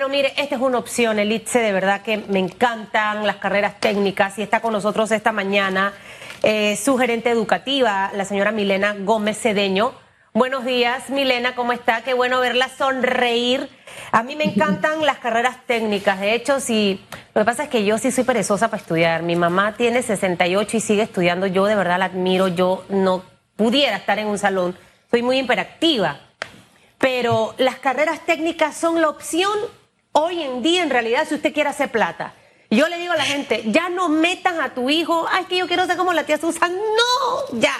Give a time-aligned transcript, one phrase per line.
[0.00, 3.78] Bueno, mire, esta es una opción, el ITSE, de verdad que me encantan las carreras
[3.80, 5.92] técnicas y está con nosotros esta mañana
[6.42, 9.92] eh, su gerente educativa, la señora Milena Gómez Cedeño.
[10.32, 12.00] Buenos días, Milena, ¿cómo está?
[12.00, 13.68] Qué bueno verla sonreír.
[14.10, 16.18] A mí me encantan las carreras técnicas.
[16.18, 17.04] De hecho, sí,
[17.34, 19.22] lo que pasa es que yo sí soy perezosa para estudiar.
[19.22, 21.46] Mi mamá tiene 68 y sigue estudiando.
[21.46, 22.48] Yo de verdad la admiro.
[22.48, 23.22] Yo no
[23.54, 24.78] pudiera estar en un salón.
[25.10, 26.20] Soy muy hiperactiva.
[26.96, 29.52] Pero las carreras técnicas son la opción
[30.12, 32.34] hoy en día, en realidad, si usted quiere hacer plata.
[32.70, 35.66] Yo le digo a la gente, ya no metan a tu hijo, ay, que yo
[35.66, 36.72] quiero ser como la tía Susan.
[36.72, 37.74] No, ya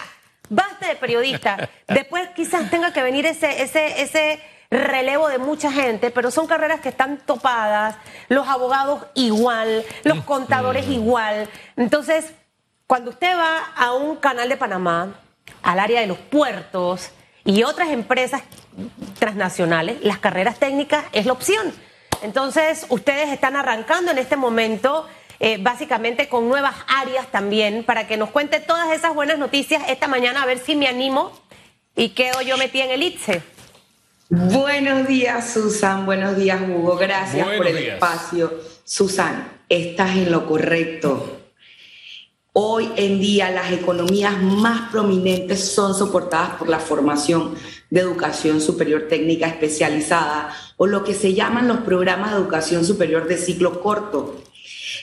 [0.50, 1.70] Basta de periodista.
[1.88, 6.80] Después quizás tenga que venir ese, ese, ese relevo de mucha gente, pero son carreras
[6.80, 7.96] que están topadas,
[8.28, 11.48] los abogados igual, los contadores igual.
[11.76, 12.32] Entonces,
[12.86, 15.14] cuando usted va a un canal de Panamá,
[15.62, 17.10] al área de los puertos
[17.44, 18.42] y otras empresas
[19.18, 21.72] transnacionales, las carreras técnicas es la opción.
[22.22, 25.06] Entonces, ustedes están arrancando en este momento
[25.38, 30.06] eh, básicamente con nuevas áreas también, para que nos cuente todas esas buenas noticias esta
[30.06, 31.32] mañana, a ver si me animo
[31.96, 33.42] y quedo yo metida en el ITSE.
[34.28, 36.06] Buenos días, Susan.
[36.06, 36.96] Buenos días, Hugo.
[36.96, 38.52] Gracias por el espacio.
[38.84, 41.39] Susan, estás en lo correcto.
[42.62, 47.54] Hoy en día las economías más prominentes son soportadas por la formación
[47.88, 53.26] de educación superior técnica especializada o lo que se llaman los programas de educación superior
[53.26, 54.42] de ciclo corto.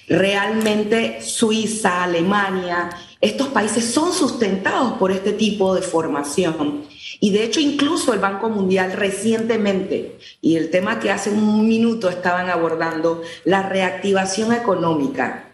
[0.08, 2.91] Realmente Suiza, Alemania,
[3.22, 6.83] estos países son sustentados por este tipo de formación.
[7.19, 12.08] Y de hecho incluso el Banco Mundial recientemente, y el tema que hace un minuto
[12.08, 15.47] estaban abordando, la reactivación económica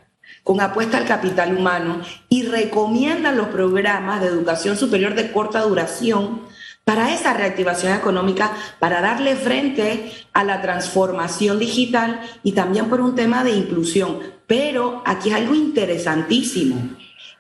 [0.44, 6.42] con apuesta al capital humano y recomiendan los programas de educación superior de corta duración
[6.84, 13.16] para esa reactivación económica, para darle frente a la transformación digital y también por un
[13.16, 14.20] tema de inclusión.
[14.48, 16.90] Pero aquí hay algo interesantísimo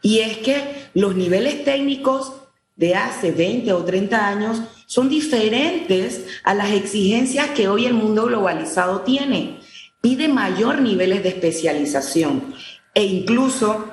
[0.01, 2.33] y es que los niveles técnicos
[2.77, 8.25] de hace 20 o 30 años son diferentes a las exigencias que hoy el mundo
[8.25, 9.59] globalizado tiene.
[10.01, 12.53] Pide mayor niveles de especialización
[12.93, 13.85] e incluso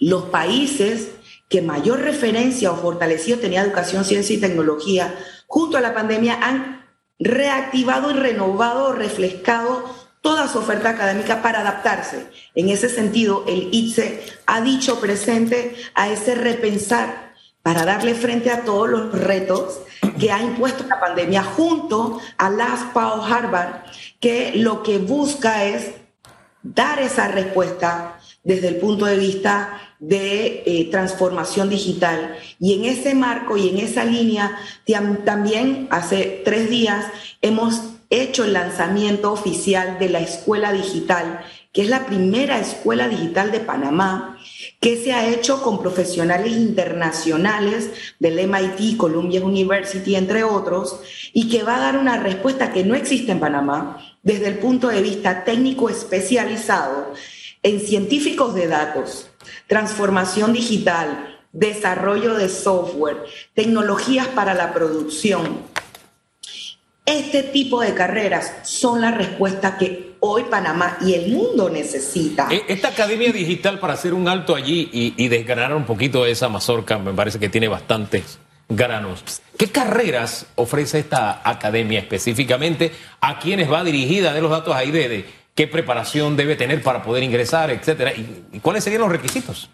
[0.00, 1.12] los países
[1.48, 5.14] que mayor referencia o fortalecido tenía educación, ciencia y tecnología,
[5.46, 6.86] junto a la pandemia han
[7.18, 9.84] reactivado y renovado, refrescado
[10.20, 12.26] toda su oferta académica para adaptarse.
[12.54, 18.64] En ese sentido, el ITSE ha dicho presente a ese repensar para darle frente a
[18.64, 19.80] todos los retos
[20.18, 23.84] que ha impuesto la pandemia junto a las PAO Harvard,
[24.20, 25.92] que lo que busca es
[26.74, 32.36] dar esa respuesta desde el punto de vista de eh, transformación digital.
[32.60, 34.56] Y en ese marco y en esa línea,
[35.24, 37.06] también hace tres días
[37.42, 41.40] hemos hecho el lanzamiento oficial de la Escuela Digital,
[41.72, 44.38] que es la primera escuela digital de Panamá,
[44.80, 47.90] que se ha hecho con profesionales internacionales
[48.20, 51.00] del MIT, Columbia University, entre otros,
[51.32, 54.88] y que va a dar una respuesta que no existe en Panamá desde el punto
[54.88, 57.12] de vista técnico especializado
[57.62, 59.30] en científicos de datos,
[59.66, 63.24] transformación digital, desarrollo de software,
[63.54, 65.62] tecnologías para la producción.
[67.08, 72.48] Este tipo de carreras son la respuesta que hoy Panamá y el mundo necesita.
[72.50, 76.32] E, esta academia digital, para hacer un alto allí y, y desgranar un poquito de
[76.32, 78.38] esa mazorca, me parece que tiene bastantes
[78.68, 79.40] granos.
[79.56, 82.92] ¿Qué carreras ofrece esta academia específicamente?
[83.20, 84.34] ¿A quiénes va dirigida?
[84.34, 88.12] De los datos ahí de, qué preparación debe tener para poder ingresar, etcétera.
[88.12, 89.70] ¿Y, cuáles serían los requisitos?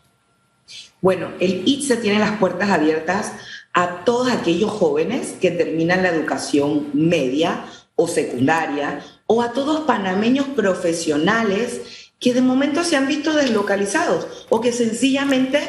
[1.03, 3.33] Bueno, el ITSE tiene las puertas abiertas
[3.74, 7.64] a todos aquellos jóvenes que terminan la educación media
[7.96, 14.60] o secundaria o a todos panameños profesionales que de momento se han visto deslocalizados o
[14.60, 15.60] que sencillamente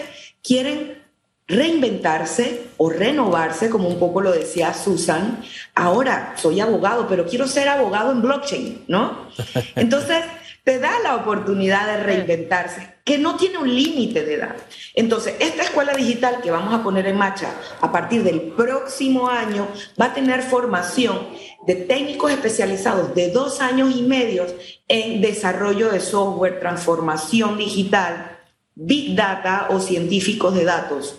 [0.41, 1.03] quieren
[1.47, 5.43] reinventarse o renovarse, como un poco lo decía Susan.
[5.75, 9.27] Ahora soy abogado, pero quiero ser abogado en blockchain, ¿no?
[9.75, 10.23] Entonces,
[10.66, 14.56] te da la oportunidad de reinventarse, que no tiene un límite de edad.
[14.96, 19.67] Entonces, esta escuela digital que vamos a poner en marcha a partir del próximo año
[20.02, 21.28] va a tener formación
[21.67, 24.47] de técnicos especializados de dos años y medio
[24.88, 28.40] en desarrollo de software, transformación digital,
[28.73, 31.16] big data o científicos de datos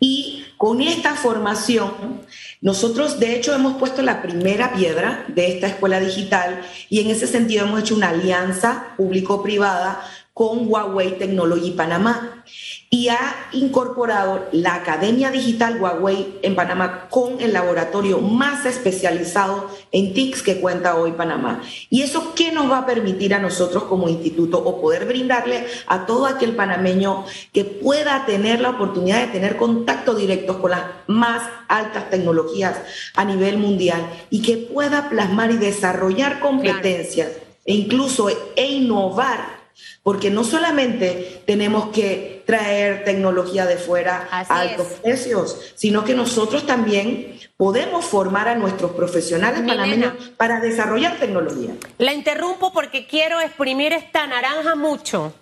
[0.00, 2.22] y con esta formación,
[2.60, 7.26] nosotros de hecho hemos puesto la primera piedra de esta escuela digital y en ese
[7.26, 10.00] sentido hemos hecho una alianza público-privada
[10.38, 12.44] con Huawei Technology Panamá
[12.88, 20.14] y ha incorporado la Academia Digital Huawei en Panamá con el laboratorio más especializado en
[20.14, 21.60] TICs que cuenta hoy Panamá.
[21.90, 26.06] ¿Y eso qué nos va a permitir a nosotros como instituto o poder brindarle a
[26.06, 31.42] todo aquel panameño que pueda tener la oportunidad de tener contacto directo con las más
[31.66, 32.76] altas tecnologías
[33.16, 37.32] a nivel mundial y que pueda plasmar y desarrollar competencias
[37.64, 39.57] e incluso e innovar
[40.02, 46.66] porque no solamente tenemos que traer tecnología de fuera a altos precios, sino que nosotros
[46.66, 51.74] también podemos formar a nuestros profesionales panameños para desarrollar tecnología.
[51.98, 55.34] La interrumpo porque quiero exprimir esta naranja mucho.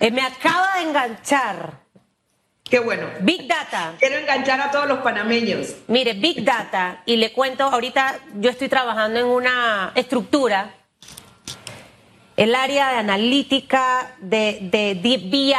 [0.00, 1.80] Eh, me acaba de enganchar.
[2.68, 3.06] Qué bueno.
[3.20, 3.94] Big Data.
[3.98, 5.74] Quiero enganchar a todos los panameños.
[5.86, 10.74] Mire, Big Data, y le cuento, ahorita yo estoy trabajando en una estructura
[12.38, 15.52] el área de analítica de, de BI,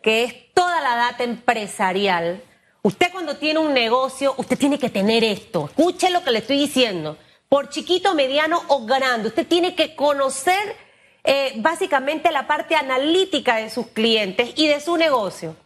[0.00, 2.40] que es toda la data empresarial.
[2.80, 5.64] Usted cuando tiene un negocio, usted tiene que tener esto.
[5.64, 7.18] Escuche lo que le estoy diciendo.
[7.48, 10.76] Por chiquito, mediano o grande, usted tiene que conocer
[11.24, 15.56] eh, básicamente la parte analítica de sus clientes y de su negocio.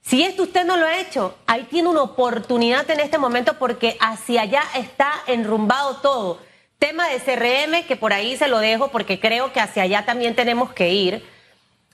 [0.00, 3.96] Si esto usted no lo ha hecho, ahí tiene una oportunidad en este momento porque
[3.98, 6.38] hacia allá está enrumbado todo.
[6.78, 10.36] Tema de CRM, que por ahí se lo dejo porque creo que hacia allá también
[10.36, 11.26] tenemos que ir.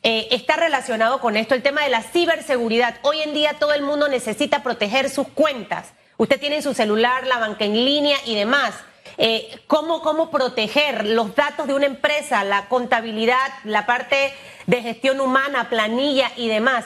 [0.02, 2.96] Eh, está relacionado con esto el tema de la ciberseguridad.
[3.00, 5.94] Hoy en día todo el mundo necesita proteger sus cuentas.
[6.18, 8.74] Usted tiene en su celular la banca en línea y demás.
[9.16, 14.34] Eh, ¿cómo, ¿Cómo proteger los datos de una empresa, la contabilidad, la parte
[14.66, 16.84] de gestión humana, planilla y demás?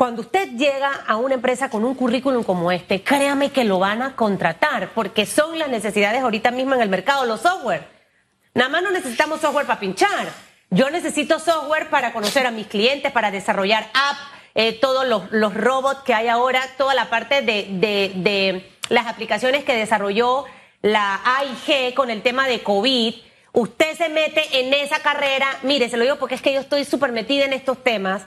[0.00, 4.00] Cuando usted llega a una empresa con un currículum como este, créame que lo van
[4.00, 7.86] a contratar, porque son las necesidades ahorita mismo en el mercado, los software.
[8.54, 10.26] Nada más no necesitamos software para pinchar.
[10.70, 14.16] Yo necesito software para conocer a mis clientes, para desarrollar app,
[14.54, 19.76] eh, todos los, robots que hay ahora, toda la parte de, de las aplicaciones que
[19.76, 20.46] desarrolló
[20.80, 23.16] la AIG con el tema de COVID.
[23.52, 26.86] Usted se mete en esa carrera, mire, se lo digo porque es que yo estoy
[26.86, 28.22] súper metida en estos temas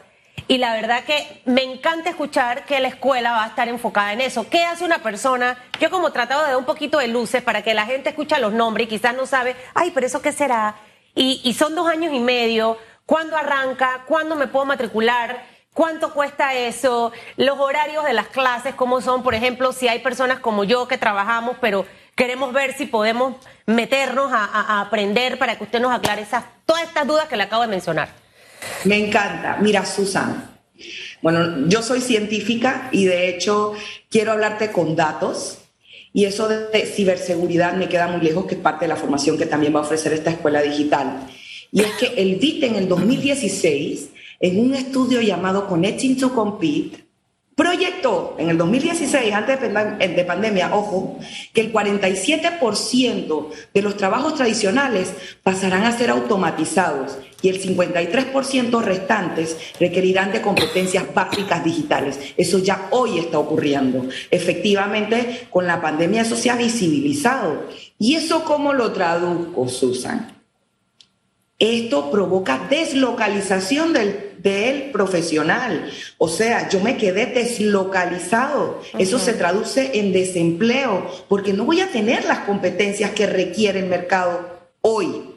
[0.47, 4.21] y la verdad que me encanta escuchar que la escuela va a estar enfocada en
[4.21, 4.49] eso.
[4.49, 5.57] ¿Qué hace una persona?
[5.79, 8.53] Yo como tratado de dar un poquito de luces para que la gente escuche los
[8.53, 10.75] nombres y quizás no sabe, ay, pero eso qué será.
[11.15, 12.77] Y, y son dos años y medio.
[13.05, 14.03] ¿Cuándo arranca?
[14.07, 15.43] ¿Cuándo me puedo matricular?
[15.73, 17.11] ¿Cuánto cuesta eso?
[17.35, 19.23] Los horarios de las clases, ¿cómo son?
[19.23, 21.85] Por ejemplo, si hay personas como yo que trabajamos, pero
[22.15, 23.35] queremos ver si podemos
[23.65, 27.43] meternos a, a aprender para que usted nos aclare esas, todas estas dudas que le
[27.43, 28.22] acabo de mencionar.
[28.85, 29.57] Me encanta.
[29.61, 30.51] Mira, Susan.
[31.21, 33.73] Bueno, yo soy científica y de hecho
[34.09, 35.59] quiero hablarte con datos.
[36.11, 39.47] Y eso de ciberseguridad me queda muy lejos, que es parte de la formación que
[39.47, 41.27] también va a ofrecer esta escuela digital.
[41.71, 47.03] Y es que el DIT en el 2016, en un estudio llamado Connecting to Compete,
[47.55, 51.17] proyectó en el 2016, antes de pandemia, ojo,
[51.51, 59.57] que el 47% de los trabajos tradicionales pasarán a ser automatizados y el 53% restantes
[59.79, 62.17] requerirán de competencias básicas digitales.
[62.37, 64.07] Eso ya hoy está ocurriendo.
[64.31, 67.67] Efectivamente, con la pandemia eso se ha visibilizado.
[67.99, 70.33] ¿Y eso cómo lo traduzco, Susan?
[71.59, 75.89] Esto provoca deslocalización del, profesional.
[76.17, 78.81] O sea, yo me quedé deslocalizado.
[78.97, 83.85] Eso se traduce en desempleo, porque no voy a tener las competencias que requiere el
[83.85, 85.32] mercado hoy.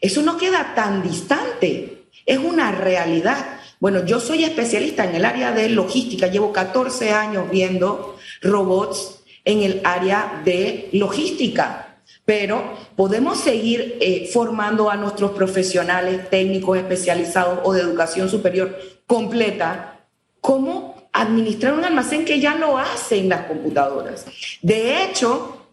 [0.00, 3.60] Eso no queda tan distante, es una realidad.
[3.80, 9.62] Bueno, yo soy especialista en el área de logística, llevo 14 años viendo robots en
[9.62, 11.86] el área de logística
[12.24, 20.00] pero podemos seguir eh, formando a nuestros profesionales técnicos especializados o de educación superior completa
[20.40, 24.26] cómo administrar un almacén que ya lo hacen las computadoras.
[24.62, 25.66] De hecho,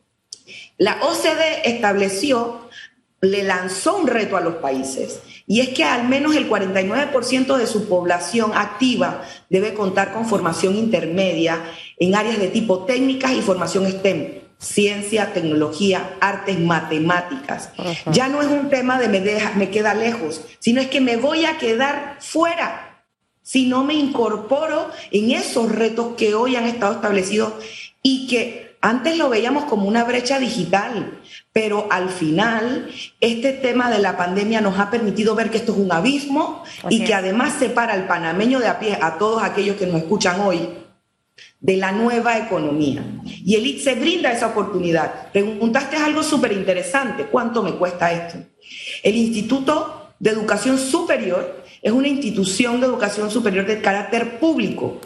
[0.77, 2.69] la OCDE estableció,
[3.21, 7.67] le lanzó un reto a los países y es que al menos el 49% de
[7.67, 11.63] su población activa debe contar con formación intermedia
[11.97, 17.69] en áreas de tipo técnicas y formación STEM ciencia, tecnología, artes, matemáticas.
[18.11, 21.17] Ya no es un tema de me, deja, me queda lejos, sino es que me
[21.17, 23.03] voy a quedar fuera
[23.43, 27.53] si no me incorporo en esos retos que hoy han estado establecidos
[28.01, 31.19] y que antes lo veíamos como una brecha digital,
[31.51, 35.79] pero al final este tema de la pandemia nos ha permitido ver que esto es
[35.79, 39.87] un abismo y que además separa al panameño de a pie a todos aquellos que
[39.87, 40.69] nos escuchan hoy
[41.59, 43.03] de la nueva economía.
[43.23, 45.31] Y el ITSE brinda esa oportunidad.
[45.31, 48.37] Preguntaste algo súper interesante, ¿cuánto me cuesta esto?
[49.03, 54.99] El Instituto de Educación Superior es una institución de educación superior de carácter público,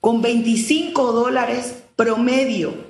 [0.00, 2.83] con 25 dólares promedio.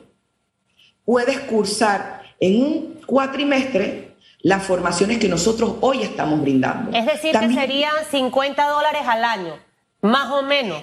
[1.05, 6.97] Puedes cursar en un cuatrimestre las formaciones que nosotros hoy estamos brindando.
[6.97, 9.55] Es decir, que serían 50 dólares al año,
[10.03, 10.83] más o menos.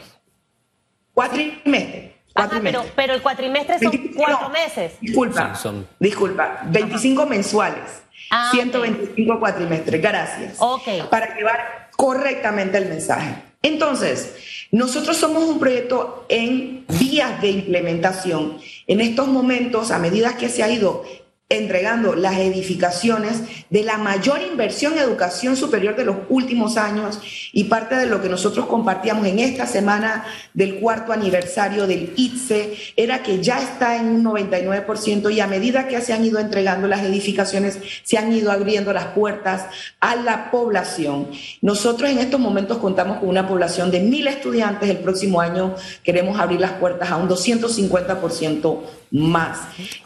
[1.13, 2.15] Cuatrimestre.
[2.63, 4.93] pero, pero, el cuatrimestre son cuatro meses.
[4.99, 5.53] Disculpa,
[5.99, 8.03] disculpa, 25 mensuales.
[8.51, 10.01] 125 ah, cuatrimestres.
[10.01, 10.55] Gracias.
[10.57, 11.09] Ok.
[11.09, 13.35] Para llevar correctamente el mensaje.
[13.61, 18.57] Entonces, nosotros somos un proyecto en de implementación.
[18.87, 21.03] En estos momentos, a medida que se ha ido
[21.51, 27.19] entregando las edificaciones de la mayor inversión en educación superior de los últimos años
[27.51, 32.77] y parte de lo que nosotros compartíamos en esta semana del cuarto aniversario del ITSE
[32.95, 36.87] era que ya está en un 99% y a medida que se han ido entregando
[36.87, 39.65] las edificaciones se han ido abriendo las puertas
[39.99, 41.27] a la población.
[41.61, 46.39] Nosotros en estos momentos contamos con una población de mil estudiantes, el próximo año queremos
[46.39, 49.59] abrir las puertas a un 250% más.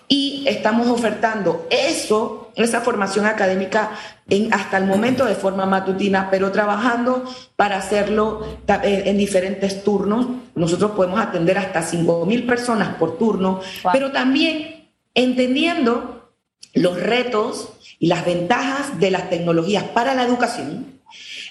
[0.07, 3.91] Y estamos ofertando eso, esa formación académica
[4.29, 7.23] en, hasta el momento de forma matutina, pero trabajando
[7.55, 10.27] para hacerlo eh, en diferentes turnos.
[10.55, 13.61] Nosotros podemos atender hasta 5 mil personas por turno,
[13.93, 16.33] pero también entendiendo
[16.73, 20.95] los retos y las ventajas de las tecnologías para la educación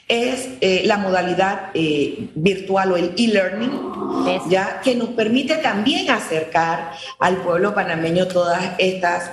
[0.09, 3.71] es eh, la modalidad eh, virtual o el e-learning,
[4.49, 9.31] ya que nos permite también acercar al pueblo panameño todas estas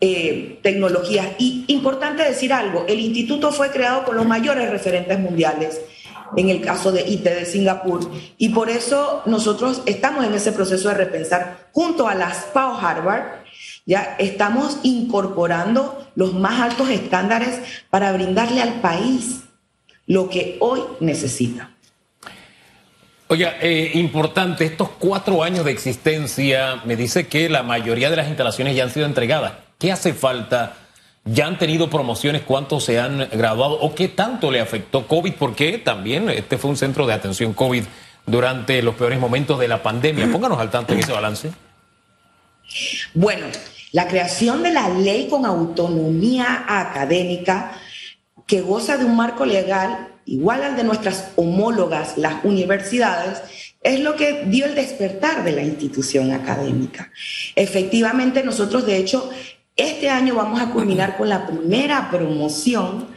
[0.00, 1.28] eh, tecnologías.
[1.38, 5.80] Y importante decir algo, el instituto fue creado con los mayores referentes mundiales
[6.36, 8.10] en el caso de IT de Singapur.
[8.38, 13.44] Y por eso nosotros estamos en ese proceso de repensar junto a las PAO Harvard.
[13.86, 19.44] Ya estamos incorporando los más altos estándares para brindarle al país
[20.06, 21.70] lo que hoy necesita.
[23.26, 28.28] Oiga, eh, importante, estos cuatro años de existencia, me dice que la mayoría de las
[28.28, 29.54] instalaciones ya han sido entregadas.
[29.78, 30.74] ¿Qué hace falta?
[31.24, 32.42] ¿Ya han tenido promociones?
[32.42, 33.80] ¿Cuántos se han graduado?
[33.80, 35.32] ¿O qué tanto le afectó COVID?
[35.38, 37.84] Porque también este fue un centro de atención COVID
[38.26, 40.30] durante los peores momentos de la pandemia.
[40.30, 41.50] Pónganos al tanto en ese balance.
[43.14, 43.46] Bueno,
[43.92, 47.72] la creación de la ley con autonomía académica
[48.46, 53.42] que goza de un marco legal igual al de nuestras homólogas, las universidades,
[53.82, 57.10] es lo que dio el despertar de la institución académica.
[57.54, 59.30] Efectivamente, nosotros, de hecho,
[59.76, 63.08] este año vamos a culminar con la primera promoción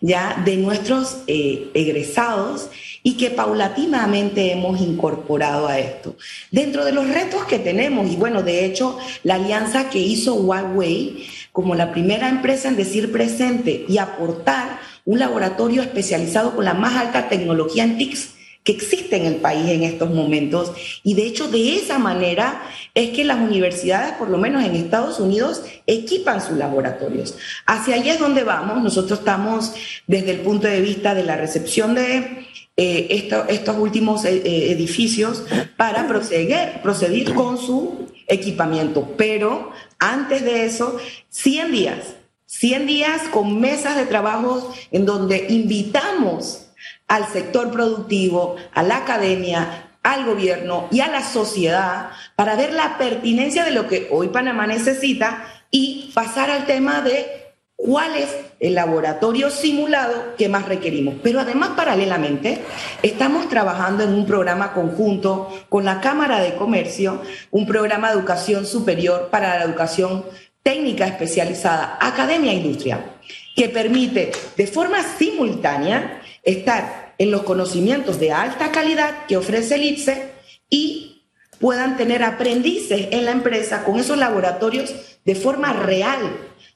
[0.00, 2.68] ya de nuestros eh, egresados
[3.04, 6.16] y que paulatinamente hemos incorporado a esto.
[6.50, 11.26] Dentro de los retos que tenemos, y bueno, de hecho, la alianza que hizo Huawei
[11.52, 16.96] como la primera empresa en decir presente y aportar un laboratorio especializado con la más
[16.96, 20.72] alta tecnología en TICS que existe en el país en estos momentos.
[21.02, 22.62] Y de hecho, de esa manera
[22.94, 27.36] es que las universidades, por lo menos en Estados Unidos, equipan sus laboratorios.
[27.66, 28.82] Hacia allí es donde vamos.
[28.82, 29.74] Nosotros estamos
[30.06, 35.42] desde el punto de vista de la recepción de eh, estos últimos eh, eh, edificios
[35.76, 39.14] para proceder, proceder con su equipamiento.
[39.16, 40.98] Pero antes de eso,
[41.28, 41.98] 100 días,
[42.46, 46.70] 100 días con mesas de trabajo en donde invitamos
[47.08, 52.98] al sector productivo, a la academia, al gobierno y a la sociedad para ver la
[52.98, 57.41] pertinencia de lo que hoy Panamá necesita y pasar al tema de
[57.76, 58.28] cuál es
[58.60, 61.16] el laboratorio simulado que más requerimos.
[61.22, 62.60] Pero además, paralelamente,
[63.02, 68.66] estamos trabajando en un programa conjunto con la Cámara de Comercio, un programa de educación
[68.66, 70.24] superior para la educación
[70.62, 73.16] técnica especializada, academia industria,
[73.56, 79.84] que permite de forma simultánea estar en los conocimientos de alta calidad que ofrece el
[79.84, 80.32] IPSE
[80.70, 81.24] y
[81.58, 86.18] puedan tener aprendices en la empresa con esos laboratorios de forma real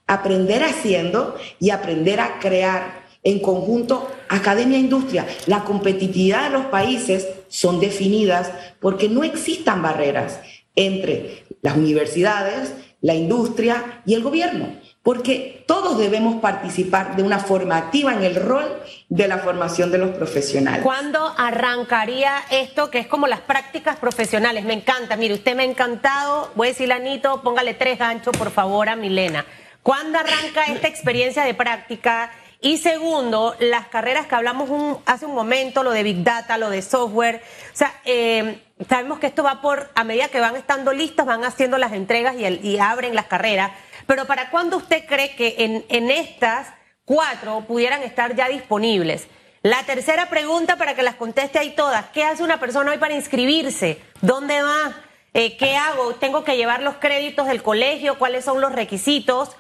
[0.07, 5.27] aprender haciendo y aprender a crear en conjunto academia e.
[5.47, 10.41] La competitividad de los países son definidas porque no existan barreras
[10.77, 14.69] entre las universidades, la industria y el gobierno,
[15.03, 18.65] porque todos debemos participar de una forma activa en el rol
[19.09, 20.83] de la formación de los profesionales.
[20.83, 24.65] ¿Cuándo arrancaría esto que es como las prácticas profesionales?
[24.65, 28.51] Me encanta, mire, usted me ha encantado, voy a decirle Anito, póngale tres ganchos por
[28.51, 29.45] favor a Milena.
[29.87, 32.33] ¿Cuándo arranca esta experiencia de práctica?
[32.61, 34.69] Y segundo, las carreras que hablamos
[35.07, 37.41] hace un momento, lo de Big Data, lo de software.
[37.73, 41.45] O sea, eh, sabemos que esto va por, a medida que van estando listas, van
[41.45, 43.71] haciendo las entregas y, abren las carreras.
[44.09, 45.55] Pero ¿para cuándo usted cree que
[45.89, 46.67] en, estas
[47.05, 49.29] cuatro pudieran estar ya disponibles?
[49.63, 52.07] La tercera pregunta para que las conteste ahí todas.
[52.07, 54.01] ¿Qué hace una persona hoy para inscribirse?
[54.21, 54.97] ¿Dónde va?
[55.33, 56.17] Eh, ¿Qué hago?
[56.17, 58.19] ¿Tengo que llevar los créditos del colegio?
[58.19, 59.57] ¿Cuáles son los requisitos?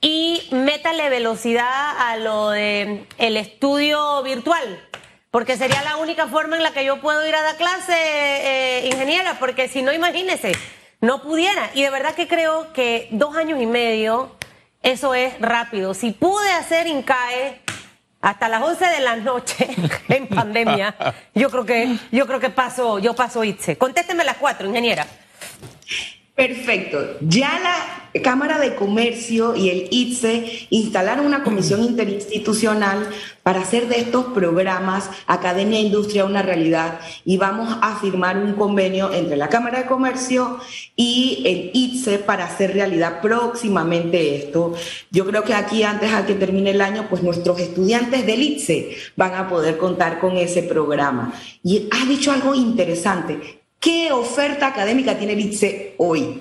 [0.00, 4.88] Y métale velocidad a lo de el estudio virtual,
[5.30, 8.86] porque sería la única forma en la que yo puedo ir a dar clase, eh,
[8.86, 10.52] ingeniera, porque si no, imagínese,
[11.00, 11.70] no pudiera.
[11.74, 14.36] Y de verdad que creo que dos años y medio,
[14.82, 15.94] eso es rápido.
[15.94, 17.62] Si pude hacer INCAE
[18.20, 19.68] hasta las 11 de la noche
[20.08, 20.94] en pandemia,
[21.34, 23.76] yo creo que, yo creo que paso, yo paso ITSE.
[23.76, 25.06] Contésteme las cuatro, ingeniera.
[26.34, 26.98] Perfecto.
[27.20, 33.08] Ya la Cámara de Comercio y el ITSE instalaron una comisión interinstitucional
[33.44, 38.54] para hacer de estos programas Academia e Industria una realidad y vamos a firmar un
[38.54, 40.58] convenio entre la Cámara de Comercio
[40.96, 44.74] y el ITSE para hacer realidad próximamente esto.
[45.12, 48.96] Yo creo que aquí antes a que termine el año, pues nuestros estudiantes del ITSE
[49.14, 51.32] van a poder contar con ese programa.
[51.62, 56.40] Y has dicho algo interesante ¿Qué oferta académica tiene el ITSE hoy?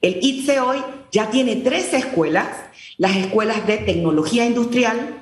[0.00, 0.78] El ITSE hoy
[1.10, 2.46] ya tiene tres escuelas,
[2.98, 5.20] las escuelas de tecnología industrial,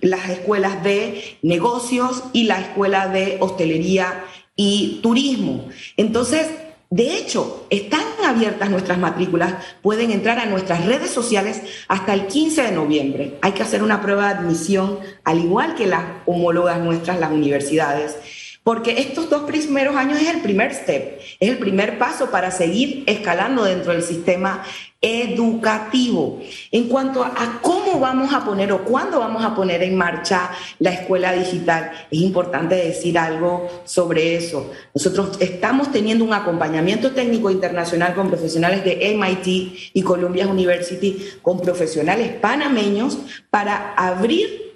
[0.00, 4.24] las escuelas de negocios y la escuela de hostelería
[4.54, 5.68] y turismo.
[5.96, 6.46] Entonces,
[6.90, 12.62] de hecho, están abiertas nuestras matrículas, pueden entrar a nuestras redes sociales hasta el 15
[12.62, 13.38] de noviembre.
[13.42, 18.16] Hay que hacer una prueba de admisión, al igual que las homólogas nuestras, las universidades.
[18.62, 23.04] Porque estos dos primeros años es el primer step, es el primer paso para seguir
[23.06, 24.62] escalando dentro del sistema
[25.00, 26.40] educativo.
[26.72, 30.50] En cuanto a cómo vamos a poner o cuándo vamos a poner en marcha
[30.80, 34.70] la escuela digital, es importante decir algo sobre eso.
[34.92, 41.60] Nosotros estamos teniendo un acompañamiento técnico internacional con profesionales de MIT y Columbia University, con
[41.60, 43.18] profesionales panameños,
[43.50, 44.67] para abrir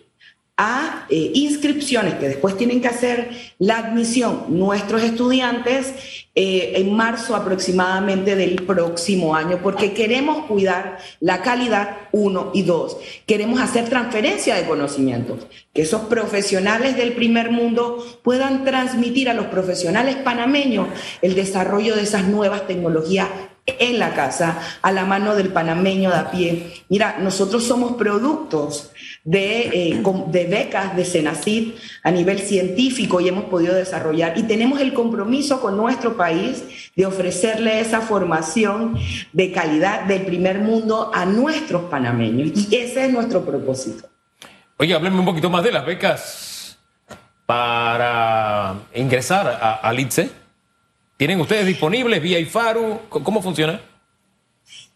[0.57, 5.95] a eh, inscripciones que después tienen que hacer la admisión nuestros estudiantes
[6.35, 12.99] eh, en marzo aproximadamente del próximo año, porque queremos cuidar la calidad, uno y dos.
[13.27, 19.47] Queremos hacer transferencia de conocimientos, que esos profesionales del primer mundo puedan transmitir a los
[19.47, 20.89] profesionales panameños
[21.23, 23.29] el desarrollo de esas nuevas tecnologías
[23.67, 26.73] en la casa, a la mano del panameño de a pie.
[26.89, 28.92] Mira, nosotros somos productos
[29.25, 34.81] de, eh, de becas de Senacid a nivel científico y hemos podido desarrollar y tenemos
[34.81, 36.65] el compromiso con nuestro país
[36.97, 38.99] de ofrecerle esa formación
[39.33, 44.09] de calidad del primer mundo a nuestros panameños y ese es nuestro propósito.
[44.79, 46.79] Oye, hábleme un poquito más de las becas
[47.47, 50.31] para ingresar a, al ITSE.
[51.17, 53.03] ¿Tienen ustedes disponibles vía IFARU?
[53.09, 53.81] ¿Cómo funciona?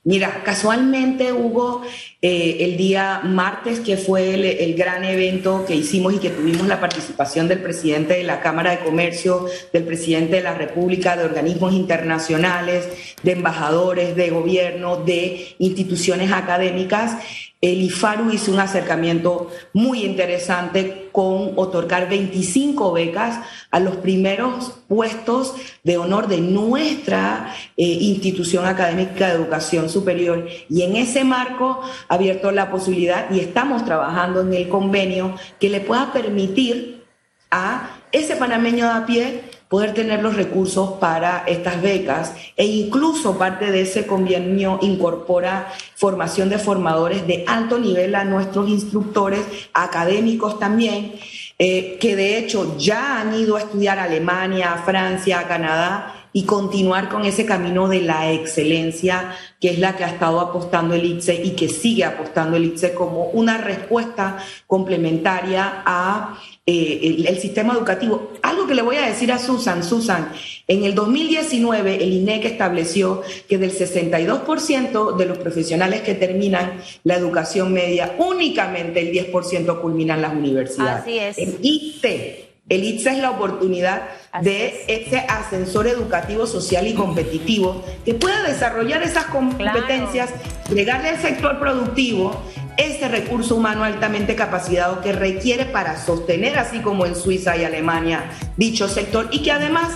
[0.07, 1.83] Mira, casualmente hubo
[2.23, 6.81] eh, el día martes, que fue el, gran evento que hicimos y que tuvimos la
[6.81, 11.75] participación del presidente de la Cámara de Comercio, del presidente de la República, de organismos
[11.75, 12.89] internacionales,
[13.23, 17.19] de embajadores, de gobierno, de instituciones académicas
[17.63, 25.55] el IFARU hizo un acercamiento muy interesante con otorgar 25 becas a los primeros puestos
[25.83, 30.47] de honor de nuestra eh, institución académica de educación superior.
[30.69, 35.81] Y en ese marco abierto la posibilidad y estamos trabajando en el convenio que le
[35.81, 37.05] pueda permitir
[37.51, 43.37] a ese panameño de a pie poder tener los recursos para estas becas e incluso
[43.37, 49.41] parte de ese convenio incorpora formación de formadores de alto nivel a nuestros instructores
[49.73, 51.15] académicos también,
[51.59, 56.16] eh, que de hecho ya han ido a estudiar a Alemania, a Francia, a Canadá
[56.37, 60.95] y continuar con ese camino de la excelencia, que es la que ha estado apostando
[60.95, 67.39] el ITSE y que sigue apostando el ITSE como una respuesta complementaria a eh, el,
[67.39, 68.33] sistema educativo.
[68.43, 70.31] Algo que le voy a decir a Susan, Susan,
[70.69, 77.15] en el 2019 el INEC estableció que del 62% de los profesionales que terminan la
[77.15, 81.01] educación media, únicamente el 10% culminan las universidades.
[81.01, 81.39] Así es.
[81.39, 84.09] El ITSE el ITSA es la oportunidad
[84.43, 90.31] de ese ascensor educativo, social y competitivo que pueda desarrollar esas competencias,
[90.73, 92.43] llegarle al sector productivo
[92.77, 98.31] ese recurso humano altamente capacitado que requiere para sostener, así como en Suiza y Alemania,
[98.57, 99.93] dicho sector y que además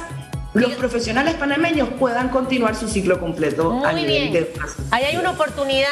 [0.54, 4.48] los profesionales panameños puedan continuar su ciclo completo Muy a nivel bien.
[4.90, 5.88] Ahí hay una oportunidad.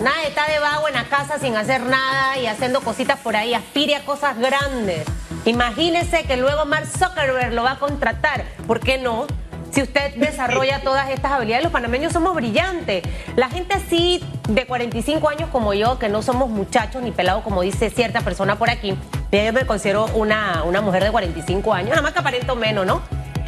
[0.00, 3.52] Nadie está de vago en la casa sin hacer nada y haciendo cositas por ahí.
[3.52, 5.04] Aspire a cosas grandes.
[5.44, 8.44] Imagínese que luego Mark Zuckerberg lo va a contratar.
[8.66, 9.26] ¿Por qué no?
[9.70, 13.02] Si usted desarrolla todas estas habilidades, los panameños somos brillantes.
[13.36, 17.62] La gente así de 45 años como yo, que no somos muchachos ni pelados como
[17.62, 18.96] dice cierta persona por aquí,
[19.30, 23.02] Yo me considero una, una mujer de 45 años, nada más que aparento menos, ¿no?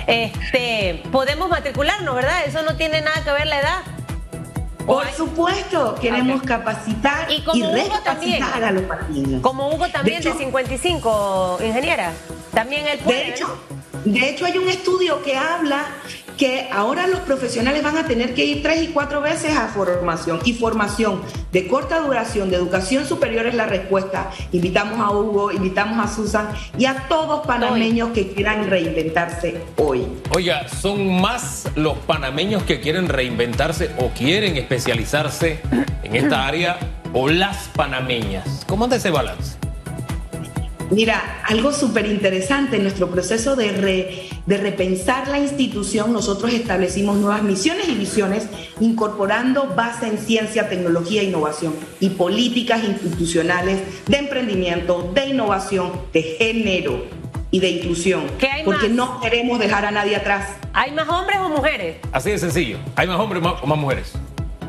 [0.06, 2.44] Este, podemos matricularnos, ¿verdad?
[2.46, 3.78] Eso no tiene nada que ver la edad.
[4.90, 9.40] Por supuesto, queremos capacitar y, como recapacitar a los partidos.
[9.40, 12.12] Como Hugo también de, 55, ingeniera.
[12.52, 13.18] También él puede.
[13.18, 13.56] De hecho,
[14.04, 15.86] de hecho, hay un estudio que habla
[16.40, 20.40] que ahora los profesionales van a tener que ir tres y cuatro veces a formación.
[20.46, 21.20] Y formación
[21.52, 24.30] de corta duración, de educación superior es la respuesta.
[24.50, 26.48] Invitamos a Hugo, invitamos a Susan
[26.78, 30.06] y a todos panameños que quieran reinventarse hoy.
[30.34, 35.60] Oiga, ¿son más los panameños que quieren reinventarse o quieren especializarse
[36.02, 36.78] en esta área
[37.12, 38.64] o las panameñas?
[38.66, 39.59] ¿Cómo anda ese balance?
[40.90, 47.44] Mira, algo súper interesante en nuestro proceso de, de repensar la institución, nosotros establecimos nuevas
[47.44, 48.48] misiones y visiones
[48.80, 56.22] incorporando base en ciencia, tecnología e innovación y políticas institucionales de emprendimiento, de innovación, de
[56.22, 57.04] género
[57.52, 58.24] y de inclusión.
[58.38, 60.48] ¿Qué hay porque no queremos dejar a nadie atrás.
[60.72, 61.96] ¿Hay más hombres o mujeres?
[62.12, 62.78] Así de sencillo.
[62.96, 64.12] ¿Hay más hombres o más mujeres?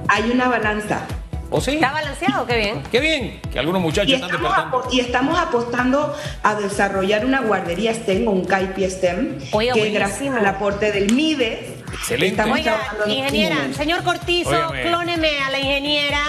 [0.08, 1.06] Hay una balanza.
[1.54, 1.72] ¿O sí?
[1.72, 2.48] ¿Está balanceado?
[2.48, 2.84] Qué bien.
[2.90, 4.88] Qué bien, que algunos muchachos y están despertando.
[4.90, 9.40] Y estamos apostando a desarrollar una guardería STEM o un CAIPI STEM,
[9.74, 11.76] que gracias al aporte del MIDE.
[11.94, 12.42] Excelente.
[12.44, 16.22] Oiga, ingeniera, señor Cortizo, clóneme a la ingeniera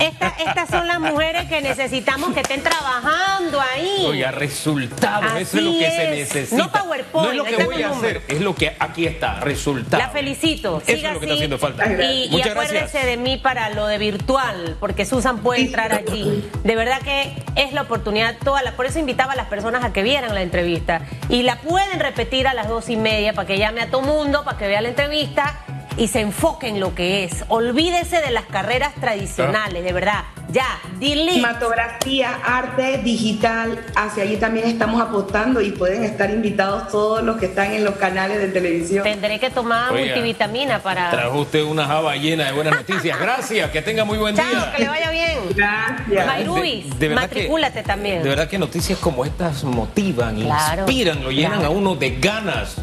[0.00, 4.04] estas son las mujeres que necesitamos que estén trabajando ahí.
[4.06, 6.56] Oiga, resultados, eso es lo que se necesita.
[6.56, 7.26] No PowerPoint.
[7.26, 10.04] No es lo que voy a hacer, es lo que aquí está, resultados.
[10.04, 10.82] La felicito.
[10.86, 11.86] Eso es lo que está haciendo falta.
[12.02, 16.48] Y, y acuérdese de mí para lo de virtual, porque Susan puede entrar allí.
[16.64, 18.62] De verdad que es la oportunidad toda.
[18.62, 21.02] La, por eso invitaba a las personas a que vieran la entrevista.
[21.28, 24.44] Y la pueden repetir a las dos y media para que llame a todo mundo,
[24.44, 25.60] para que vea la entrevista
[25.96, 27.44] y se enfoque en lo que es.
[27.48, 30.24] Olvídese de las carreras tradicionales, de verdad.
[30.50, 31.34] Ya, delete.
[31.34, 37.46] Cinematografía, arte digital, hacia allí también estamos apostando y pueden estar invitados todos los que
[37.46, 39.04] están en los canales de televisión.
[39.04, 41.10] Tendré que tomar multivitamina para.
[41.10, 43.18] Trajo usted una java llena de buenas noticias.
[43.20, 44.72] Gracias, que tenga muy buen Chao, día.
[44.76, 45.38] que le vaya bien.
[45.54, 46.26] Gracias.
[46.26, 48.22] Mayrubis, de, matricúlate también.
[48.22, 52.76] De verdad que noticias como estas motivan, inspiran, lo llenan a uno de ganas